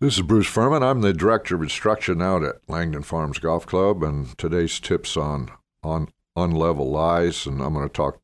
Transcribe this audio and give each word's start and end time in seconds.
This 0.00 0.16
is 0.16 0.22
Bruce 0.22 0.46
Furman. 0.46 0.82
I'm 0.82 1.02
the 1.02 1.12
director 1.12 1.54
of 1.56 1.62
instruction 1.62 2.22
out 2.22 2.42
at 2.42 2.66
Langdon 2.66 3.02
Farms 3.02 3.38
Golf 3.38 3.66
Club, 3.66 4.02
and 4.02 4.36
today's 4.38 4.80
tips 4.80 5.14
on 5.14 5.50
on 5.82 6.08
unlevel 6.34 6.90
lies, 6.90 7.44
and 7.44 7.60
I'm 7.60 7.74
going 7.74 7.86
to 7.86 7.92
talk 7.92 8.18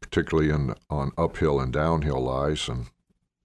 particularly 0.00 0.50
in, 0.50 0.74
on 0.90 1.12
uphill 1.16 1.60
and 1.60 1.72
downhill 1.72 2.20
lies. 2.20 2.68
And 2.68 2.86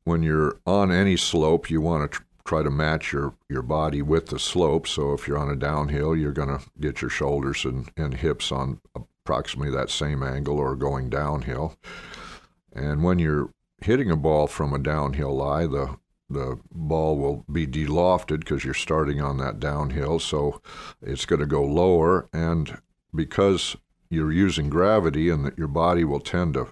when 0.03 0.23
you're 0.23 0.57
on 0.65 0.91
any 0.91 1.15
slope, 1.15 1.69
you 1.69 1.79
want 1.79 2.11
to 2.11 2.17
tr- 2.17 2.23
try 2.43 2.63
to 2.63 2.71
match 2.71 3.13
your, 3.13 3.35
your 3.49 3.61
body 3.61 4.01
with 4.01 4.29
the 4.29 4.39
slope. 4.39 4.87
So 4.87 5.13
if 5.13 5.27
you're 5.27 5.37
on 5.37 5.51
a 5.51 5.55
downhill, 5.55 6.15
you're 6.15 6.31
going 6.31 6.57
to 6.57 6.65
get 6.79 7.03
your 7.03 7.11
shoulders 7.11 7.65
and, 7.65 7.91
and 7.95 8.15
hips 8.15 8.51
on 8.51 8.81
approximately 8.95 9.69
that 9.77 9.91
same 9.91 10.23
angle 10.23 10.57
or 10.57 10.75
going 10.75 11.11
downhill. 11.11 11.75
And 12.73 13.03
when 13.03 13.19
you're 13.19 13.51
hitting 13.83 14.09
a 14.09 14.17
ball 14.17 14.47
from 14.47 14.73
a 14.73 14.79
downhill 14.79 15.35
lie, 15.35 15.67
the 15.67 15.97
the 16.29 16.59
ball 16.71 17.17
will 17.17 17.45
be 17.51 17.67
delofted 17.67 18.39
because 18.39 18.63
you're 18.63 18.73
starting 18.73 19.21
on 19.21 19.37
that 19.37 19.59
downhill, 19.59 20.19
so 20.19 20.61
it's 21.01 21.25
going 21.25 21.41
to 21.41 21.45
go 21.45 21.63
lower. 21.63 22.27
And 22.33 22.79
because 23.13 23.75
you're 24.09 24.31
using 24.31 24.69
gravity 24.69 25.29
and 25.29 25.45
that 25.45 25.57
your 25.57 25.67
body 25.67 26.03
will 26.03 26.19
tend 26.19 26.55
to 26.55 26.67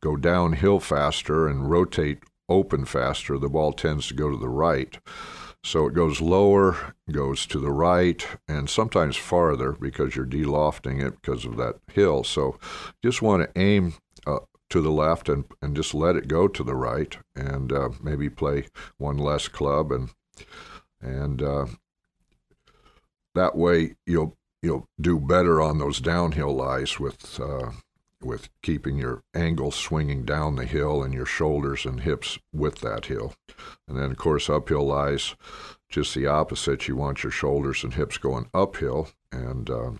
go 0.00 0.16
downhill 0.16 0.80
faster 0.80 1.48
and 1.48 1.70
rotate 1.70 2.18
open 2.48 2.84
faster, 2.84 3.38
the 3.38 3.48
ball 3.48 3.72
tends 3.72 4.08
to 4.08 4.14
go 4.14 4.30
to 4.30 4.36
the 4.36 4.48
right. 4.48 4.98
So 5.64 5.86
it 5.86 5.94
goes 5.94 6.20
lower, 6.20 6.94
goes 7.10 7.46
to 7.46 7.60
the 7.60 7.70
right, 7.70 8.26
and 8.48 8.68
sometimes 8.68 9.16
farther 9.16 9.72
because 9.72 10.16
you're 10.16 10.26
delofting 10.26 11.00
it 11.04 11.20
because 11.20 11.44
of 11.44 11.56
that 11.56 11.76
hill. 11.92 12.24
So 12.24 12.58
just 13.02 13.22
want 13.22 13.42
to 13.42 13.60
aim 13.60 13.94
uh, 14.26 14.40
to 14.72 14.80
the 14.80 14.90
left 14.90 15.28
and, 15.28 15.44
and 15.60 15.76
just 15.76 15.92
let 15.92 16.16
it 16.16 16.28
go 16.28 16.48
to 16.48 16.64
the 16.64 16.74
right 16.74 17.18
and 17.36 17.70
uh, 17.70 17.90
maybe 18.02 18.30
play 18.30 18.66
one 18.96 19.18
less 19.18 19.46
club 19.46 19.92
and 19.92 20.08
and 21.02 21.42
uh, 21.42 21.66
that 23.34 23.54
way 23.54 23.96
you'll 24.06 24.34
you'll 24.62 24.88
do 24.98 25.20
better 25.20 25.60
on 25.60 25.78
those 25.78 26.00
downhill 26.00 26.54
lies 26.54 26.98
with 26.98 27.38
uh, 27.38 27.70
with 28.22 28.48
keeping 28.62 28.96
your 28.96 29.22
angle 29.34 29.70
swinging 29.70 30.24
down 30.24 30.56
the 30.56 30.64
hill 30.64 31.02
and 31.02 31.12
your 31.12 31.26
shoulders 31.26 31.84
and 31.84 32.00
hips 32.00 32.38
with 32.50 32.76
that 32.76 33.06
hill. 33.06 33.34
And 33.86 33.98
then 33.98 34.12
of 34.12 34.16
course 34.16 34.48
uphill 34.48 34.86
lies 34.86 35.34
just 35.90 36.14
the 36.14 36.26
opposite. 36.26 36.88
You 36.88 36.96
want 36.96 37.22
your 37.22 37.32
shoulders 37.32 37.84
and 37.84 37.92
hips 37.92 38.16
going 38.16 38.48
uphill 38.54 39.10
and 39.30 39.68
uh, 39.68 39.90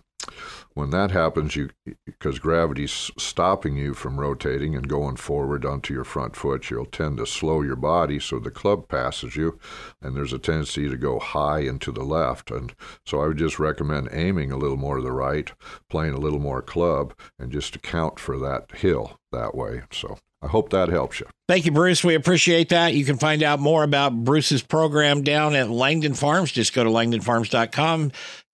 when 0.74 0.90
that 0.90 1.10
happens, 1.10 1.56
you 1.56 1.70
because 2.06 2.38
gravity's 2.38 3.10
stopping 3.18 3.76
you 3.76 3.94
from 3.94 4.18
rotating 4.18 4.74
and 4.74 4.88
going 4.88 5.16
forward 5.16 5.64
onto 5.64 5.92
your 5.92 6.04
front 6.04 6.36
foot, 6.36 6.70
you'll 6.70 6.86
tend 6.86 7.18
to 7.18 7.26
slow 7.26 7.62
your 7.62 7.76
body 7.76 8.18
so 8.18 8.38
the 8.38 8.50
club 8.50 8.88
passes 8.88 9.36
you, 9.36 9.58
and 10.00 10.16
there's 10.16 10.32
a 10.32 10.38
tendency 10.38 10.88
to 10.88 10.96
go 10.96 11.18
high 11.18 11.60
and 11.60 11.80
to 11.80 11.92
the 11.92 12.04
left. 12.04 12.50
And 12.50 12.74
so 13.06 13.20
I 13.20 13.26
would 13.26 13.38
just 13.38 13.58
recommend 13.58 14.08
aiming 14.12 14.52
a 14.52 14.56
little 14.56 14.76
more 14.76 14.96
to 14.96 15.02
the 15.02 15.12
right, 15.12 15.52
playing 15.90 16.14
a 16.14 16.20
little 16.20 16.40
more 16.40 16.62
club, 16.62 17.14
and 17.38 17.52
just 17.52 17.76
account 17.76 18.18
for 18.18 18.38
that 18.38 18.72
hill 18.72 19.18
that 19.32 19.54
way. 19.54 19.82
So. 19.90 20.18
I 20.44 20.48
hope 20.48 20.70
that 20.70 20.88
helps 20.88 21.20
you. 21.20 21.26
Thank 21.46 21.66
you, 21.66 21.72
Bruce. 21.72 22.02
We 22.02 22.16
appreciate 22.16 22.70
that. 22.70 22.94
You 22.94 23.04
can 23.04 23.16
find 23.16 23.44
out 23.44 23.60
more 23.60 23.84
about 23.84 24.24
Bruce's 24.24 24.62
program 24.62 25.22
down 25.22 25.54
at 25.54 25.70
Langdon 25.70 26.14
Farms. 26.14 26.50
Just 26.50 26.74
go 26.74 26.82
to 26.82 26.90
langdonfarms.com 26.90 28.10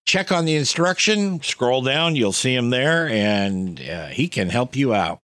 check 0.08 0.32
on 0.32 0.46
the 0.46 0.56
instruction, 0.56 1.40
scroll 1.42 1.82
down, 1.82 2.16
you'll 2.16 2.32
see 2.32 2.54
him 2.54 2.70
there, 2.70 3.06
and 3.08 3.78
uh, 3.80 4.06
he 4.06 4.26
can 4.26 4.48
help 4.48 4.74
you 4.74 4.94
out. 4.94 5.20